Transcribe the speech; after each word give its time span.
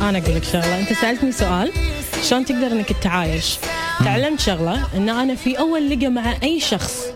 أنا 0.00 0.18
أقول 0.18 0.34
لك 0.36 0.44
شغلة. 0.44 0.80
أنت 0.80 0.92
سألتني 0.92 1.32
سؤال. 1.32 1.72
شلون 2.22 2.44
تقدر 2.44 2.66
إنك 2.66 2.92
تتعايش 2.92 3.56
تعلمت 4.04 4.40
شغلة 4.40 4.86
إن 4.96 5.08
أنا 5.08 5.34
في 5.34 5.58
أول 5.58 5.90
لقى 5.90 6.08
مع 6.08 6.34
أي 6.42 6.60
شخص. 6.60 7.06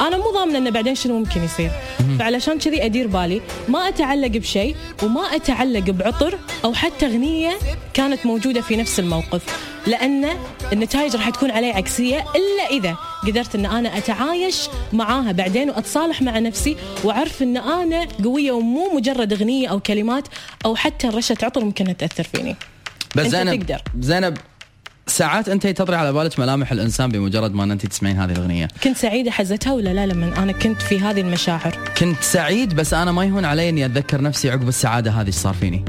أنا 0.00 0.16
مو 0.16 0.30
ضامنة 0.34 0.58
إنه 0.58 0.70
بعدين 0.70 0.94
شنو 0.94 1.18
ممكن 1.18 1.44
يصير. 1.44 1.70
فعلشان 2.18 2.58
كذي 2.58 2.84
أدير 2.84 3.06
بالي 3.06 3.40
ما 3.68 3.88
أتعلق 3.88 4.28
بشيء 4.28 4.76
وما 5.02 5.20
أتعلق 5.20 5.90
بعطر 5.90 6.38
أو 6.64 6.74
حتى 6.74 7.06
أغنية 7.06 7.58
كانت 7.94 8.26
موجودة 8.26 8.60
في 8.60 8.76
نفس 8.76 9.00
الموقف. 9.00 9.42
لأن 9.86 10.28
النتائج 10.72 11.16
راح 11.16 11.30
تكون 11.30 11.50
علي 11.50 11.70
عكسية 11.70 12.16
إلا 12.16 12.70
إذا 12.70 12.96
قدرت 13.26 13.54
إن 13.54 13.66
أنا 13.66 13.98
أتعايش 13.98 14.68
معاها 14.92 15.32
بعدين 15.32 15.70
وأتصالح 15.70 16.22
مع 16.22 16.38
نفسي 16.38 16.76
وأعرف 17.04 17.42
إن 17.42 17.56
أنا 17.56 18.08
قوية 18.24 18.52
ومو 18.52 18.96
مجرد 18.96 19.32
أغنية 19.32 19.68
أو 19.68 19.80
كلمات 19.80 20.28
أو 20.64 20.76
حتى 20.76 21.08
رشة 21.08 21.36
عطر 21.42 21.64
ممكن 21.64 21.96
تأثر 21.96 22.22
فيني. 22.22 22.56
بس 23.16 23.26
زينب 23.26 23.62
تقدر. 23.62 23.82
زينب 24.00 24.38
ساعات 25.06 25.48
انت 25.48 25.66
تطري 25.66 25.96
على 25.96 26.12
بالك 26.12 26.38
ملامح 26.38 26.72
الإنسان 26.72 27.10
بمجرد 27.10 27.54
ما 27.54 27.64
ان 27.64 27.70
انت 27.70 27.86
تسمعين 27.86 28.18
هذه 28.18 28.32
الأغنية؟ 28.32 28.68
كنت 28.84 28.96
سعيدة 28.96 29.30
حزتها 29.30 29.72
ولا 29.72 29.94
لا 29.94 30.06
لما 30.06 30.42
أنا 30.42 30.52
كنت 30.52 30.82
في 30.82 31.00
هذه 31.00 31.20
المشاعر؟ 31.20 31.78
كنت 31.98 32.22
سعيد 32.22 32.74
بس 32.74 32.94
أنا 32.94 33.12
ما 33.12 33.24
يهون 33.24 33.44
علي 33.44 33.68
إني 33.68 33.86
أتذكر 33.86 34.22
نفسي 34.22 34.50
عقب 34.50 34.68
السعادة 34.68 35.10
هذه 35.10 35.26
إيش 35.26 35.34
صار 35.34 35.54
فيني؟ 35.54 35.84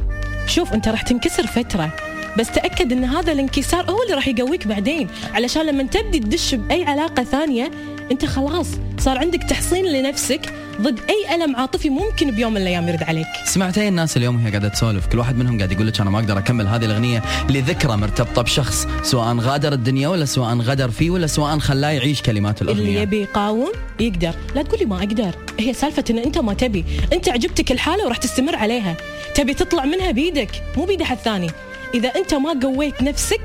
شوف 0.47 0.73
أنت 0.73 0.88
راح 0.88 1.02
تنكسر 1.02 1.47
فترة. 1.47 2.14
بس 2.38 2.52
تأكد 2.52 2.91
إن 2.91 3.03
هذا 3.03 3.31
الانكسار 3.31 3.91
هو 3.91 4.03
اللي 4.03 4.13
راح 4.13 4.27
يقويك 4.27 4.67
بعدين. 4.67 5.07
علشان 5.34 5.66
لما 5.66 5.84
تبدي 5.84 6.20
تدش 6.20 6.55
بأي 6.55 6.84
علاقة 6.84 7.23
ثانية 7.23 7.71
أنت 8.11 8.25
خلاص 8.25 8.67
صار 8.99 9.17
عندك 9.17 9.44
تحصين 9.44 9.85
لنفسك 9.85 10.53
ضد 10.81 10.99
أي 11.09 11.35
ألم 11.35 11.55
عاطفي 11.55 11.89
ممكن 11.89 12.31
بيوم 12.31 12.53
من 12.53 12.61
الأيام 12.61 12.88
يرد 12.88 13.03
عليك. 13.03 13.27
سمعتي 13.45 13.88
الناس 13.88 14.17
اليوم 14.17 14.35
وهي 14.35 14.49
قاعدة 14.49 14.67
تسولف؟ 14.67 15.08
كل 15.08 15.20
واحد 15.20 15.38
منهم 15.38 15.58
قاعد 15.58 15.71
يقول 15.71 15.88
لك 15.88 16.02
أنا 16.02 16.09
ما 16.09 16.20
أقدر 16.20 16.38
أكمل 16.38 16.67
هذه 16.67 16.85
الأغنية 16.85 17.23
لذكرى 17.49 17.98
مرتبطة 17.98 18.41
بشخص 18.41 18.88
سواء 19.03 19.38
غادر 19.38 19.73
الدنيا 19.73 20.08
ولا 20.08 20.25
سواء 20.25 20.58
غدر 20.58 20.91
فيه 20.91 21.09
ولا 21.09 21.28
سواء 21.28 21.59
خلاه 21.59 21.89
يعيش 21.89 22.22
كلمات 22.22 22.61
اللي 22.61 22.72
الاغنيه 22.72 23.00
يبي 23.00 23.22
يقاوم 23.22 23.72
يقدر. 24.00 24.36
لا 24.56 24.61
تقولي 24.61 24.86
ما 24.86 24.97
أقدر. 24.97 25.36
هي 25.59 25.73
سالفة 25.73 26.03
إن 26.09 26.17
أنت 26.17 26.38
ما 26.38 26.53
تبي. 26.53 26.86
أنت 27.13 27.30
عجبتك 27.30 27.72
الحالة 27.72 28.06
وراح 28.06 28.17
تستمر 28.17 28.56
عليها. 28.56 28.95
تبي 29.36 29.53
تطلع 29.53 29.86
منها 29.86 30.11
بيدك 30.11 30.50
مو 30.78 30.86
بيد 30.86 31.02
أحد 31.02 31.17
ثاني. 31.17 31.52
إذا 31.95 32.09
أنت 32.15 32.33
ما 32.33 32.59
قويت 32.63 33.03
نفسك 33.03 33.41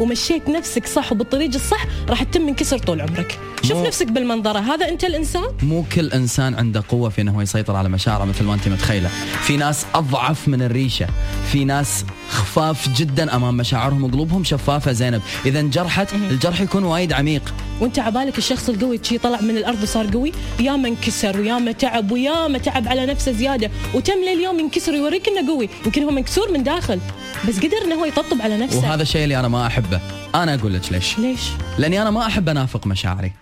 ومشيت 0.00 0.48
نفسك 0.48 0.86
صح 0.86 1.12
وبالطريق 1.12 1.54
الصح 1.54 1.86
راح 2.08 2.22
تتم 2.22 2.48
انكسر 2.48 2.78
طول 2.78 3.00
عمرك. 3.00 3.38
شوف 3.64 3.86
نفسك 3.86 4.06
بالمنظرة. 4.06 4.58
هذا 4.58 4.88
أنت 4.88 5.04
الإنسان؟ 5.04 5.44
مو 5.62 5.84
كل 5.92 6.10
إنسان 6.10 6.54
عنده 6.54 6.84
قوة 6.88 7.08
في 7.08 7.20
إنه 7.20 7.36
هو 7.36 7.40
يسيطر 7.40 7.76
على 7.76 7.88
مشاعره 7.88 8.24
مثل 8.24 8.44
ما 8.44 8.54
أنت 8.54 8.68
متخيلة. 8.68 9.08
في 9.42 9.56
ناس 9.56 9.86
أضعف 9.94 10.48
من 10.48 10.62
الريشة. 10.62 11.06
في 11.52 11.64
ناس 11.64 12.04
خفاف 12.30 12.88
جدا 12.96 13.36
أمام 13.36 13.56
مشاعرهم 13.56 14.04
وقلوبهم 14.04 14.44
شفافة 14.44 14.92
زينب. 14.92 15.22
إذا 15.46 15.60
انجرحت 15.60 16.14
الجرح 16.14 16.60
يكون 16.60 16.84
وايد 16.84 17.12
عميق. 17.12 17.54
وأنت 17.80 17.98
عبالك 17.98 18.38
الشخص 18.38 18.68
القوي 18.68 19.00
شي 19.02 19.18
طلع 19.18 19.40
من 19.40 19.56
الأرض 19.56 19.82
وصار 19.82 20.06
قوي؟ 20.06 20.32
يا 20.60 20.76
ما 20.76 20.88
انكسر 20.88 21.40
ويا 21.40 21.58
ما 21.58 21.72
تعب 21.72 22.10
ويا 22.10 22.48
ما 22.48 22.58
تعب 22.58 22.88
على 22.88 23.06
نفسه 23.06 23.32
زيادة. 23.32 23.70
وتم 23.94 24.18
لليوم 24.34 24.58
ينكسر 24.58 24.92
ويوريك 24.92 25.28
إنه 25.28 25.48
قوي. 25.48 25.68
يمكن 25.86 26.02
هو 26.02 26.10
مكسور 26.10 26.52
من 26.52 26.62
داخل. 26.62 27.00
بس 27.48 27.56
قدر 27.56 27.84
إنه 27.84 27.94
هو 27.94 28.04
يطبطب 28.04 28.42
على 28.42 28.56
نفسه. 28.56 28.78
وهذا 28.78 29.02
الشيء 29.02 29.24
اللي 29.24 29.40
أنا 29.40 29.48
ما 29.48 29.66
أحبه. 29.66 30.00
أنا 30.34 30.54
أقول 30.54 30.74
لك 30.74 30.92
ليش؟ 30.92 31.18
ليش؟ 31.18 31.40
لأني 31.78 32.02
أنا 32.02 32.10
ما 32.10 32.26
أحب 32.26 32.48
أنافق 32.48 32.86
مشاعري. 32.86 33.32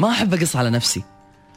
ما 0.00 0.10
أحب 0.10 0.34
أقص 0.34 0.56
على 0.56 0.70
نفسي. 0.70 1.02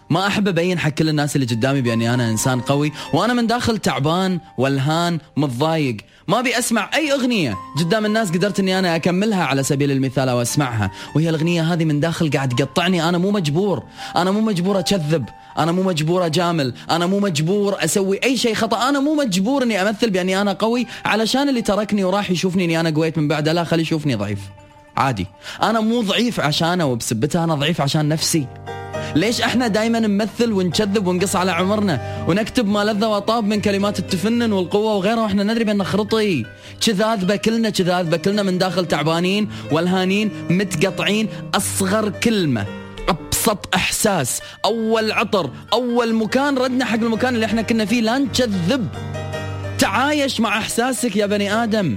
ما 0.10 0.28
أحب 0.28 0.48
أبين 0.48 0.80
حق 0.80 0.90
كل 0.90 1.10
الناس 1.10 1.36
اللي 1.36 1.48
قدامي 1.48 1.82
بأني 1.82 2.14
أنا 2.14 2.30
إنسان 2.30 2.62
قوي 2.62 2.92
وأنا 3.14 3.34
من 3.34 3.48
داخل 3.48 3.78
تعبان 3.78 4.40
والهان 4.58 5.20
متضايق. 5.38 5.98
ما 6.28 6.40
أبي 6.40 6.60
أسمع 6.60 6.90
أي 6.94 7.14
أغنية 7.14 7.58
قدام 7.80 8.06
الناس 8.06 8.30
قدرت 8.30 8.60
إني 8.60 8.80
أنا 8.80 8.96
أكملها 8.96 9.44
على 9.44 9.64
سبيل 9.64 9.92
المثال 9.92 10.30
أو 10.30 10.42
أسمعها. 10.42 10.92
وهي 11.16 11.30
الأغنية 11.30 11.74
هذه 11.74 11.86
من 11.86 12.00
داخل 12.00 12.30
قاعد 12.30 12.50
تقطعني 12.50 13.10
أنا 13.10 13.18
مو 13.18 13.32
مجبور. 13.32 13.84
أنا 14.16 14.32
مو 14.32 14.42
مجبور 14.42 14.80
أكذب. 14.80 15.26
أنا 15.58 15.72
مو 15.72 15.84
مجبور 15.84 16.26
أجامل. 16.26 16.74
أنا 16.92 17.06
مو 17.06 17.20
مجبور 17.20 17.76
أسوي 17.84 18.20
أي 18.24 18.38
شيء 18.38 18.54
خطأ. 18.54 18.90
أنا 18.90 19.00
مو 19.00 19.16
مجبور 19.16 19.64
إني 19.64 19.82
أمثل 19.82 20.10
بأني 20.10 20.42
أنا 20.42 20.54
قوي 20.54 20.88
علشان 21.06 21.50
اللي 21.50 21.62
تركني 21.62 22.04
وراح 22.04 22.32
يشوفني 22.32 22.66
إني 22.66 22.80
أنا 22.80 22.90
قويت 22.90 23.18
من 23.18 23.28
بعده 23.28 23.54
لا 23.54 23.64
خليه 23.64 23.82
يشوفني 23.82 24.16
ضعيف. 24.16 24.40
عادي. 24.98 25.28
أنا 25.64 25.80
مو 25.80 26.02
ضعيف 26.02 26.40
عشانه 26.40 26.86
وبسبته 26.86 27.44
أنا 27.44 27.56
ضعيف 27.56 27.82
عشان 27.82 28.10
نفسي. 28.10 28.48
ليش 29.16 29.42
إحنا 29.42 29.68
دائما 29.68 30.00
نمثل 30.00 30.52
ونكذب 30.52 31.08
ونقص 31.08 31.36
على 31.36 31.52
عمرنا 31.52 32.26
ونكتب 32.28 32.68
ما 32.68 32.84
لذ 32.84 33.06
وطاب 33.06 33.44
من 33.44 33.62
كلمات 33.62 34.00
التفنن 34.00 34.52
والقوة 34.54 34.94
وغيرها 34.94 35.24
وإحنا 35.24 35.44
ندري 35.44 35.64
بأن 35.64 35.84
خرطي. 35.84 36.46
كذاذبه 36.86 37.36
كلنا 37.36 37.70
كذاذبه 37.70 38.18
كلنا 38.18 38.44
من 38.44 38.58
داخل 38.58 38.86
تعبانين 38.86 39.50
والهانين 39.72 40.32
متقطعين. 40.50 41.30
أصغر 41.56 42.10
كلمة 42.10 42.66
أبسط 43.10 43.76
إحساس 43.76 44.42
أول 44.66 45.12
عطر 45.12 45.50
أول 45.74 46.14
مكان 46.16 46.58
ردنا 46.58 46.86
حق 46.86 47.00
المكان 47.00 47.36
اللي 47.36 47.46
إحنا 47.46 47.62
كنا 47.62 47.86
فيه. 47.86 48.02
لا 48.02 48.18
نكذب. 48.18 48.88
تعايش 49.80 50.40
مع 50.40 50.58
إحساسك 50.58 51.16
يا 51.16 51.26
بني 51.26 51.54
آدم. 51.64 51.96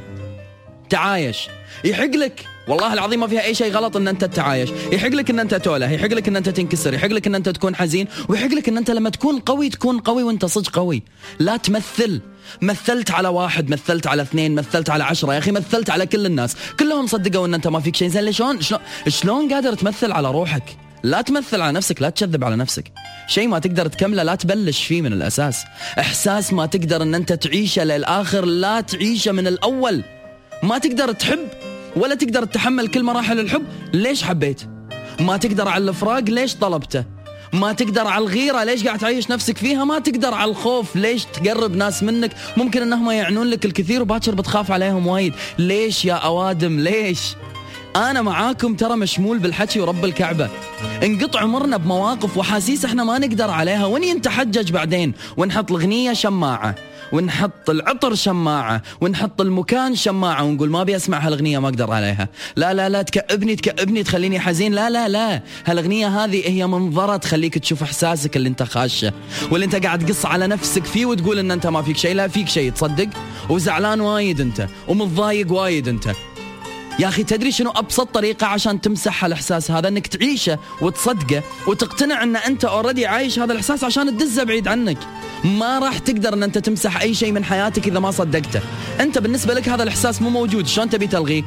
تعايش. 0.90 1.48
يحق 1.84 2.16
لك 2.16 2.46
والله 2.68 2.92
العظيم 2.92 3.20
ما 3.20 3.26
فيها 3.26 3.42
أي 3.42 3.54
شيء 3.54 3.72
غلط 3.72 3.96
إن 3.96 4.08
أنت 4.08 4.24
تتعايش. 4.24 4.70
يحق 4.92 5.08
لك 5.08 5.30
إن 5.30 5.38
أنت 5.38 5.54
توله 5.54 5.90
يحق 5.90 6.06
لك 6.06 6.28
إن 6.28 6.36
أنت 6.36 6.48
تنكسر 6.48 6.94
يحق 6.94 7.08
لك 7.08 7.26
إن 7.26 7.34
أنت 7.34 7.48
تكون 7.48 7.76
حزين 7.76 8.06
ويحق 8.28 8.46
لك 8.46 8.68
إن 8.68 8.76
أنت 8.76 8.90
لما 8.90 9.10
تكون 9.10 9.38
قوي 9.38 9.68
تكون 9.68 9.98
قوي 9.98 10.22
وأنت 10.22 10.44
صدق 10.44 10.76
قوي. 10.76 11.02
لا 11.38 11.56
تمثل. 11.56 12.20
مثلت 12.62 13.10
على 13.10 13.28
واحد 13.28 13.70
مثلت 13.70 14.06
على 14.06 14.22
اثنين 14.22 14.54
مثلت 14.54 14.90
على 14.90 15.04
عشرة 15.04 15.34
يا 15.34 15.38
أخي 15.38 15.50
مثلت 15.50 15.90
على 15.90 16.06
كل 16.06 16.26
الناس. 16.26 16.56
كلهم 16.80 17.06
صدقوا 17.06 17.46
إن 17.46 17.54
أنت 17.54 17.66
ما 17.66 17.80
فيك 17.80 17.96
شيء. 17.96 18.08
زين 18.08 18.32
شلون؟ 18.32 18.58
شلون 19.08 19.52
قادر 19.52 19.74
تمثل 19.74 20.12
على 20.12 20.30
روحك؟ 20.30 20.76
لا 21.02 21.22
تمثل 21.22 21.60
على 21.60 21.72
نفسك 21.72 22.02
لا 22.02 22.10
تكذب 22.10 22.44
على 22.44 22.56
نفسك. 22.56 22.92
شيء 23.26 23.48
ما 23.48 23.58
تقدر 23.58 23.86
تكمله 23.86 24.22
لا 24.22 24.34
تبلش 24.34 24.84
فيه 24.84 25.02
من 25.02 25.12
الأساس. 25.12 25.64
إحساس 25.98 26.52
ما 26.52 26.66
تقدر 26.66 27.02
إن 27.02 27.14
أنت 27.14 27.32
تعيشه 27.32 27.84
للآخر 27.84 28.44
لا 28.44 28.80
تعيشه 28.80 29.32
من 29.32 29.46
الأول. 29.46 30.02
ما 30.62 30.78
تقدر 30.78 31.12
تحب 31.12 31.48
ولا 31.96 32.14
تقدر 32.14 32.44
تتحمل 32.44 32.88
كل 32.88 33.02
مراحل 33.02 33.40
الحب 33.40 33.62
ليش 33.92 34.22
حبيت؟ 34.22 34.62
ما 35.20 35.36
تقدر 35.36 35.68
على 35.68 35.88
الفراق 35.88 36.20
ليش 36.20 36.54
طلبته؟ 36.54 37.04
ما 37.52 37.72
تقدر 37.72 38.06
على 38.06 38.24
الغيرة 38.24 38.64
ليش 38.64 38.84
قاعد 38.84 38.98
تعيش 38.98 39.30
نفسك 39.30 39.56
فيها؟ 39.58 39.84
ما 39.84 39.98
تقدر 39.98 40.34
على 40.34 40.50
الخوف 40.50 40.96
ليش 40.96 41.24
تقرب 41.24 41.76
ناس 41.76 42.02
منك؟ 42.02 42.30
ممكن 42.56 42.82
انهم 42.82 43.10
يعنون 43.10 43.46
لك 43.46 43.64
الكثير 43.64 44.02
وباكر 44.02 44.34
بتخاف 44.34 44.70
عليهم 44.70 45.06
وايد. 45.06 45.34
ليش 45.58 46.04
يا 46.04 46.14
أوادم؟ 46.14 46.80
ليش؟ 46.80 47.20
أنا 47.96 48.22
معاكم 48.22 48.74
ترى 48.74 48.96
مشمول 48.96 49.38
بالحكي 49.38 49.80
ورب 49.80 50.04
الكعبة. 50.04 50.48
انقطع 51.02 51.40
عمرنا 51.40 51.76
بمواقف 51.76 52.36
وحاسيس 52.36 52.84
إحنا 52.84 53.04
ما 53.04 53.18
نقدر 53.18 53.50
عليها 53.50 53.86
وني 53.86 54.12
نتحجج 54.14 54.72
بعدين 54.72 55.12
ونحط 55.36 55.70
الاغنيه 55.70 56.12
شماعة. 56.12 56.74
ونحط 57.12 57.70
العطر 57.70 58.14
شماعة 58.14 58.82
ونحط 59.00 59.40
المكان 59.40 59.94
شماعة 59.94 60.44
ونقول 60.44 60.70
ما 60.70 60.80
أبي 60.80 60.96
أسمع 60.96 61.18
هالأغنية 61.18 61.58
ما 61.58 61.68
أقدر 61.68 61.90
عليها. 61.90 62.28
لا 62.56 62.74
لا 62.74 62.88
لا 62.88 63.02
تكئبني 63.02 63.56
تكئبني 63.56 64.02
تخليني 64.02 64.40
حزين. 64.40 64.72
لا 64.72 64.90
لا 64.90 65.08
لا 65.08 65.42
هالأغنية 65.66 66.24
هذه 66.24 66.48
هي 66.48 66.66
منظرة 66.66 67.16
تخليك 67.16 67.58
تشوف 67.58 67.82
إحساسك 67.82 68.36
اللي 68.36 68.48
أنت 68.48 68.62
خاشه 68.62 69.12
واللي 69.50 69.66
أنت 69.66 69.76
قاعد 69.76 70.06
تقص 70.06 70.26
على 70.26 70.46
نفسك 70.46 70.84
فيه 70.84 71.06
وتقول 71.06 71.38
إن 71.38 71.50
أنت 71.50 71.66
ما 71.66 71.82
فيك 71.82 71.96
شيء. 71.96 72.14
لا 72.14 72.28
فيك 72.28 72.48
شيء 72.48 72.72
تصدق؟ 72.72 73.08
وزعلان 73.50 74.00
وايد 74.00 74.40
أنت 74.40 74.68
ومتضايق 74.88 75.52
وايد 75.52 75.88
أنت. 75.88 76.08
يا 76.98 77.08
أخي 77.08 77.24
تدري 77.24 77.52
شنو 77.52 77.70
أبسط 77.70 78.08
طريقة 78.14 78.46
عشان 78.46 78.80
تمسح 78.80 79.24
هالاحساس 79.24 79.70
هذا؟ 79.70 79.88
إنك 79.88 80.06
تعيشه 80.06 80.58
وتصدقه 80.80 81.42
وتقتنع 81.66 82.22
إن 82.22 82.36
أنت 82.36 82.64
اوريدي 82.64 83.06
عايش 83.06 83.38
هذا 83.38 83.52
الإحساس 83.52 83.84
عشان 83.84 84.18
تدزه 84.18 84.44
بعيد 84.44 84.68
عنك. 84.68 84.98
ما 85.44 85.78
راح 85.78 85.98
تقدر 85.98 86.34
إن 86.34 86.42
أنت 86.42 86.58
تمسح 86.58 87.00
أي 87.00 87.14
شيء 87.14 87.32
من 87.32 87.44
حياتك 87.44 87.86
إذا 87.88 87.98
ما 87.98 88.10
صدقته. 88.10 88.60
أنت 89.00 89.18
بالنسبة 89.18 89.54
لك 89.54 89.68
هذا 89.68 89.82
الإحساس 89.82 90.22
مو 90.22 90.30
موجود 90.30 90.66
شلون 90.66 90.90
تبي 90.90 91.06
تلغيه؟ 91.06 91.42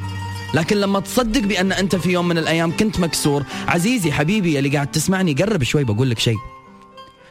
لكن 0.54 0.76
لما 0.76 1.00
تصدق 1.00 1.40
بأن 1.40 1.72
أنت 1.72 1.96
في 1.96 2.10
يوم 2.10 2.28
من 2.28 2.38
الأيام 2.38 2.76
كنت 2.76 3.00
مكسور 3.00 3.44
عزيزي 3.68 4.12
حبيبي 4.12 4.58
اللي 4.58 4.68
قاعد 4.68 4.90
تسمعني 4.90 5.32
قرب 5.32 5.62
شوي 5.62 5.84
بقول 5.84 6.10
لك 6.10 6.18
شيء. 6.18 6.38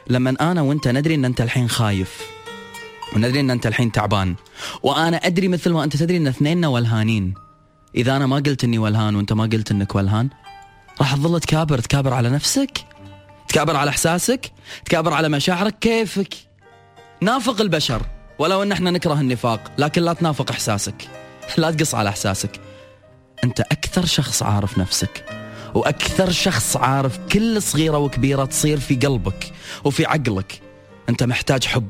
لما 0.06 0.36
أنا 0.40 0.62
وأنت 0.62 0.88
ندري 0.88 1.14
إن 1.14 1.24
أنت 1.24 1.40
الحين 1.40 1.68
خايف 1.68 2.20
وندري 3.16 3.40
إن 3.40 3.50
أنت 3.50 3.66
الحين 3.66 3.92
تعبان 3.92 4.34
وأنا 4.82 5.16
أدري 5.16 5.48
مثل 5.48 5.70
ما 5.70 5.84
أنت 5.84 5.96
تدري 5.96 6.16
إن 6.16 6.26
اثنيننا 6.26 6.68
ولهانين 6.68 7.34
إذا 7.94 8.16
أنا 8.16 8.26
ما 8.26 8.36
قلت 8.36 8.64
إني 8.64 8.78
ولهان 8.78 9.16
وأنت 9.16 9.32
ما 9.32 9.44
قلت 9.44 9.70
إنك 9.70 9.94
ولهان 9.94 10.28
راح 11.00 11.14
تظل 11.14 11.40
تكابر 11.40 11.78
تكابر 11.78 12.14
على 12.14 12.30
نفسك 12.30 12.84
تكابر 13.48 13.76
على 13.76 13.90
إحساسك 13.90 14.52
تكابر 14.84 15.12
على 15.12 15.28
مشاعرك 15.28 15.78
كيفك؟ 15.78 16.34
نافق 17.20 17.60
البشر 17.60 18.02
ولو 18.38 18.62
أن 18.62 18.72
إحنا 18.72 18.90
نكره 18.90 19.20
النفاق 19.20 19.72
لكن 19.78 20.02
لا 20.02 20.12
تنافق 20.12 20.50
إحساسك 20.50 21.08
لا 21.56 21.70
تقص 21.70 21.94
على 21.94 22.08
إحساسك. 22.08 22.60
أنت 23.44 23.60
أكثر 23.60 24.04
شخص 24.06 24.42
عارف 24.42 24.78
نفسك 24.78 25.24
وأكثر 25.74 26.30
شخص 26.30 26.76
عارف 26.76 27.18
كل 27.32 27.62
صغيرة 27.62 27.98
وكبيرة 27.98 28.44
تصير 28.44 28.80
في 28.80 28.94
قلبك 28.94 29.52
وفي 29.84 30.06
عقلك. 30.06 30.60
أنت 31.08 31.22
محتاج 31.22 31.64
حب. 31.64 31.88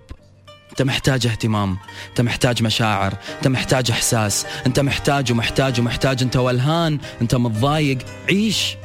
انت 0.71 0.83
محتاج 0.83 1.27
اهتمام 1.27 1.77
انت 2.09 2.21
محتاج 2.21 2.63
مشاعر 2.63 3.15
انت 3.37 3.49
محتاج 3.49 3.91
احساس 3.91 4.47
انت 4.67 4.81
محتاج 4.81 5.33
ومحتاج 5.33 5.81
ومحتاج 5.81 6.23
انت 6.23 6.37
ولهان 6.37 6.99
انت 7.23 7.35
متضايق. 7.35 7.99
عيش 8.29 8.77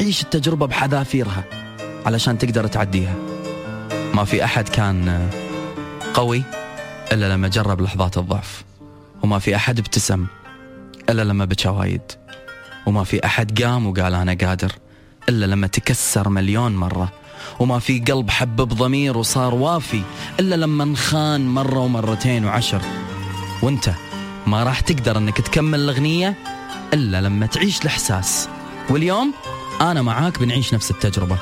عيش 0.00 0.22
التجربة 0.22 0.66
بحذافيرها 0.66 1.44
علشان 2.06 2.38
تقدر 2.38 2.66
تعديها. 2.66 3.14
ما 4.14 4.24
في 4.24 4.44
أحد 4.44 4.68
كان 4.68 5.28
قوي 6.14 6.42
إلا 7.12 7.32
لما 7.32 7.48
جرب 7.48 7.80
لحظات 7.80 8.18
الضعف 8.18 8.64
وما 9.22 9.38
في 9.38 9.56
أحد 9.56 9.78
ابتسم 9.78 10.26
إلا 11.10 11.22
لما 11.22 11.44
بكى 11.44 11.68
وايد 11.68 12.12
وما 12.86 13.04
في 13.04 13.24
أحد 13.24 13.62
قام 13.62 13.86
وقال 13.86 14.14
أنا 14.14 14.36
قادر 14.40 14.72
إلا 15.28 15.46
لما 15.46 15.66
تكسر 15.66 16.28
مليون 16.28 16.76
مرة. 16.76 17.12
وما 17.58 17.78
في 17.78 17.98
قلب 17.98 18.30
حب 18.30 18.56
بضمير 18.56 19.18
وصار 19.18 19.54
وافي 19.54 20.02
إلا 20.40 20.54
لما 20.54 20.84
انخان 20.84 21.48
مرة 21.48 21.78
ومرتين 21.78 22.44
وعشر. 22.44 22.80
وانت 23.62 23.90
ما 24.46 24.64
راح 24.64 24.80
تقدر 24.80 25.18
إنك 25.18 25.40
تكمل 25.40 25.80
الأغنية 25.80 26.34
إلا 26.94 27.20
لما 27.20 27.46
تعيش 27.46 27.80
الإحساس. 27.80 28.48
واليوم 28.90 29.32
أنا 29.80 30.02
معاك 30.02 30.38
بنعيش 30.38 30.74
نفس 30.74 30.90
التجربة. 30.90 31.38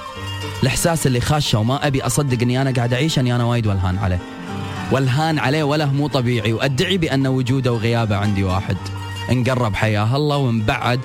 الإحساس 0.62 1.06
اللي 1.06 1.20
خاشة 1.20 1.58
وما 1.58 1.86
أبي 1.86 2.02
أصدق 2.02 2.42
أني 2.42 2.62
أنا 2.62 2.70
قاعد 2.70 2.92
أعيش 2.92 3.18
أني 3.18 3.34
أنا 3.34 3.44
وايد 3.44 3.66
والهان 3.66 3.98
عليه. 3.98 4.18
والهان 4.92 5.38
عليه 5.38 5.62
وله 5.62 5.92
مو 5.92 6.08
طبيعي 6.08 6.52
وأدعي 6.52 6.98
بأن 6.98 7.26
وجوده 7.26 7.72
وغيابه 7.72 8.16
عندي 8.16 8.44
واحد. 8.44 8.76
نقرب 9.30 9.74
حياه 9.74 10.16
الله 10.16 10.36
ونبعد 10.36 11.00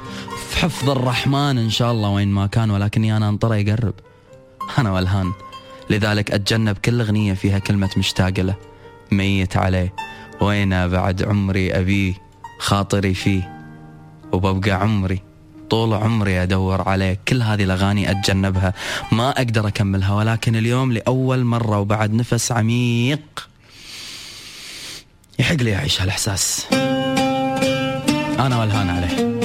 في 0.50 0.58
حفظ 0.58 0.90
الرحمن 0.90 1.58
إن 1.58 1.70
شاء 1.70 1.92
الله 1.92 2.10
وين 2.10 2.28
ما 2.28 2.48
كان 2.48 2.72
ولكني 2.72 3.18
أنا 3.18 3.30
أنطره 3.30 3.56
يقرب. 3.56 3.94
أنا 4.78 4.92
والهان. 4.92 5.32
لذلك 5.90 6.32
أتجنب 6.32 6.78
كل 6.78 7.02
أغنية 7.02 7.34
فيها 7.34 7.60
كلمة 7.60 7.90
مشتاق 7.98 8.40
له 8.40 8.56
ميت 9.12 9.58
عليه. 9.58 9.94
وين 10.42 10.88
بعد 10.88 11.24
عمري 11.24 11.80
أبيه 11.80 12.14
خاطري 12.60 13.14
فيه. 13.14 13.64
وببقى 14.32 14.72
عمري 14.72 15.22
طول 15.70 15.94
عمري 15.94 16.44
أدور 16.44 16.90
عليه. 16.90 17.20
كل 17.28 17.42
هذه 17.42 17.64
الأغاني 17.64 18.12
أتجنبها. 18.12 18.74
ما 19.12 19.30
أقدر 19.30 19.68
أكملها. 19.68 20.14
ولكن 20.14 20.56
اليوم 20.56 20.92
لأول 20.92 21.44
مرة 21.44 21.80
وبعد 21.80 22.14
نفس 22.14 22.52
عميق. 22.52 23.50
يحق 25.40 25.56
لي 25.56 25.76
أعيش 25.76 26.02
هالإحساس. 26.02 26.68
أنا 28.40 28.60
والهان 28.60 28.90
عليه. 28.90 29.40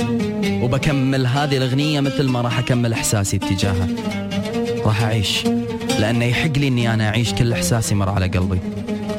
وبكمل 0.65 1.27
هذه 1.27 1.57
الأغنية 1.57 2.01
مثل 2.01 2.29
ما 2.29 2.41
راح 2.41 2.59
أكمل 2.59 2.93
إحساسي 2.93 3.37
اتجاهها. 3.37 3.89
راح 4.85 5.03
أعيش. 5.03 5.45
لأنه 5.99 6.25
يحق 6.25 6.59
لي 6.59 6.69
أني 6.69 6.95
أنا 6.95 7.09
أعيش 7.09 7.33
كل 7.33 7.53
إحساسي 7.53 7.95
مر 7.95 8.09
على 8.09 8.27
قلبي. 8.27 8.59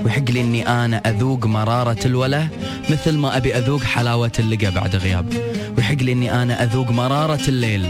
ويحق 0.04 0.32
لي 0.32 0.42
أني 0.42 0.68
أنا 0.68 0.98
أذوق 1.10 1.46
مرارة 1.46 1.98
الوله 2.06 2.48
مثل 2.90 3.18
ما 3.18 3.38
أبي 3.38 3.58
أذوق 3.58 3.84
حلاوة 3.84 4.32
اللقى 4.40 4.72
بعد 4.72 4.96
غياب. 4.96 5.34
ويحق 5.78 5.96
لي 5.96 6.12
أني 6.12 6.44
أنا 6.44 6.64
أذوق 6.64 6.92
مرارة 6.92 7.42
الليل 7.48 7.88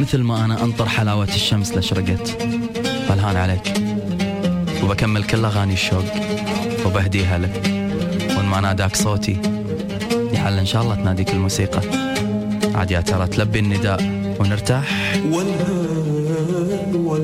مثل 0.00 0.18
ما 0.18 0.44
أنا 0.44 0.64
أنطر 0.64 0.88
حلاوة 0.88 1.28
الشمس 1.28 1.72
لشرقت 1.72 2.28
فالهان 3.08 3.36
عليك. 3.36 3.74
وبكمل 4.84 5.24
كل 5.24 5.44
أغاني 5.44 5.72
الشوق 5.72 6.04
وبهديها 6.86 7.38
لك. 7.38 7.60
وإن 8.36 8.44
ما 8.44 8.60
ناداك 8.60 8.96
صوتي 8.96 9.36
يحل 10.32 10.58
إن 10.58 10.66
شاء 10.66 10.82
الله 10.82 10.94
تناديك 10.94 11.30
الموسيقى. 11.30 11.80
عاد 12.74 12.90
يا 12.90 13.00
ترى 13.00 13.26
تلبي 13.26 13.58
النداء 13.58 14.02
ونرتاح. 14.40 15.16
والهان 15.30 15.95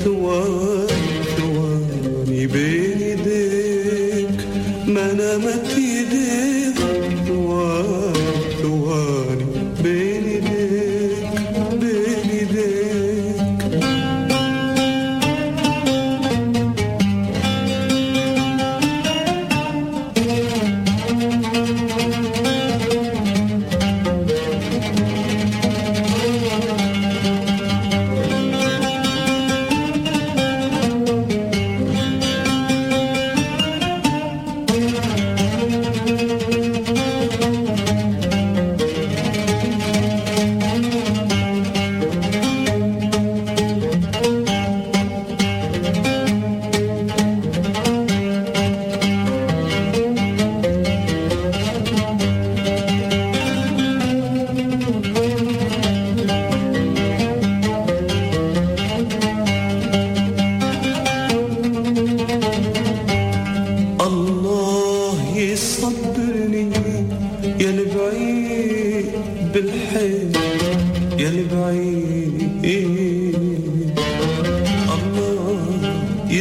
the 0.00 0.14
world. 0.14 0.69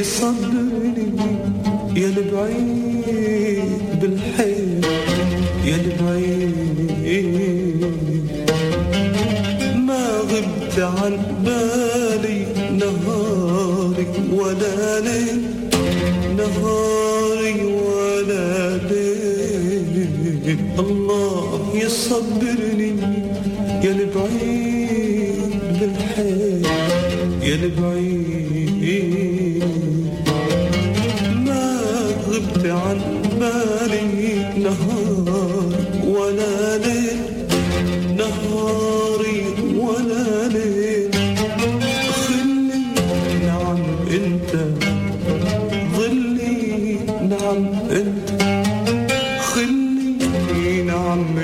يصبرني 0.10 1.08
يا 1.96 2.08
البعيد 2.08 3.82
بالحيل 4.02 4.82
يا 5.66 5.76
البعيد 5.76 6.90
ما 9.88 10.06
غبت 10.32 10.80
عن 10.80 11.14
بالي 11.46 12.46
نهاري 12.80 14.08
ولا 14.34 15.00
ليل 15.00 15.42
نهاري 16.38 17.62
ولا 17.66 18.78
ليل. 18.78 20.08
الله 20.80 21.72
يصبرني 21.76 22.92
يا 23.84 23.92
البعيد 23.92 25.52
بالحيل 25.80 26.66
يا 27.44 27.56
البعيد 27.56 28.19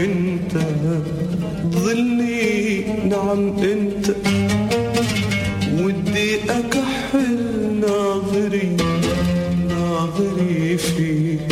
انت 0.03 0.53
ظلي 1.71 2.83
نعم 3.09 3.41
انت. 3.71 4.05
ودي 5.79 6.35
أكحل 6.49 7.35
ناظري 7.81 8.77
ناظري 9.69 10.77
فيك. 10.77 11.51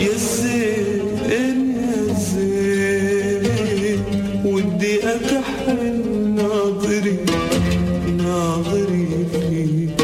يا 0.00 0.16
زين 0.16 1.74
يا 1.80 2.14
زين. 2.14 4.00
ودي 4.44 4.94
أكحل 4.98 5.82
ناظري 6.36 7.18
فيك. 9.32 10.00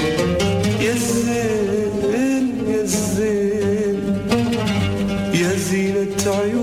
يا 0.80 0.94
زين 0.94 2.46
يا 2.68 2.84
زين. 2.84 4.00
يا 5.34 5.52
زينة 5.70 6.22
عيوني 6.26 6.61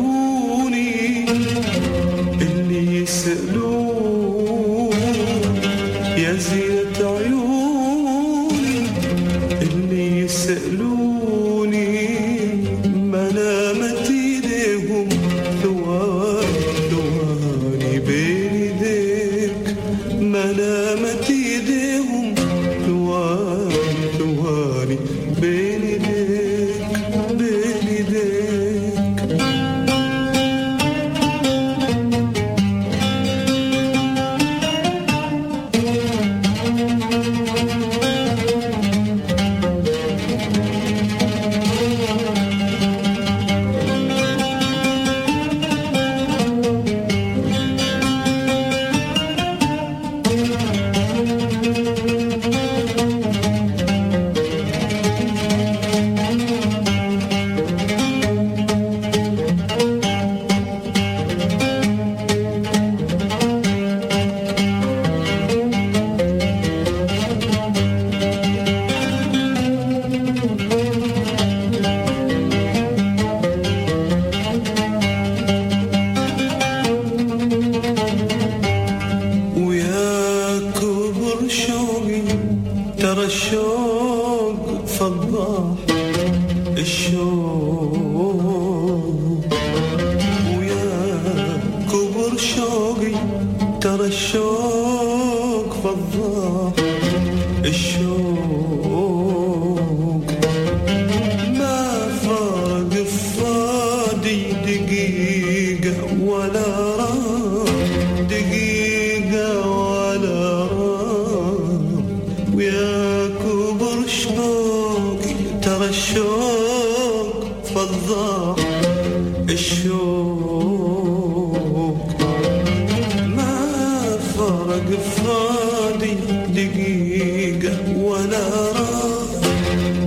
فرق 124.89 124.99
فادي 124.99 126.13
دقيقة 126.53 127.97
ولا 127.97 128.47
راح. 128.75 129.29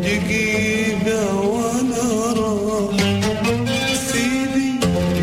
دقيقة 0.03 1.41
ولا 1.41 2.33
راح. 2.41 2.97
سيدي 3.95 4.71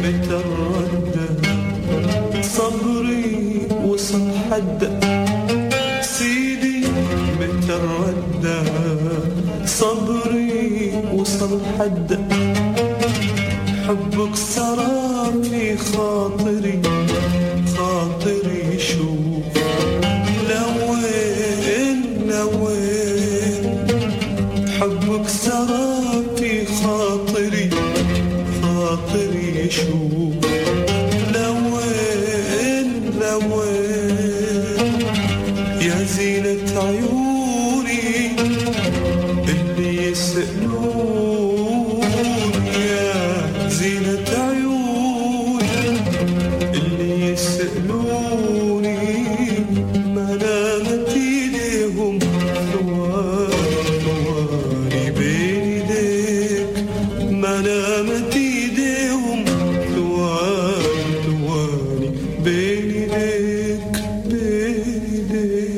بتردد 0.03 1.47
صبري 2.41 3.67
وصل 3.85 4.31
حده 4.51 4.99
سيدي 6.01 6.87
بتردد 7.39 8.69
صبري 9.65 10.91
وصل 11.13 11.59
حده 11.79 12.19
حبك 13.87 14.35
سرى 14.35 15.43
في 15.43 15.77
خاطري. 15.77 16.88
in 43.81 44.03
a 44.03 44.25
dark 44.25 44.48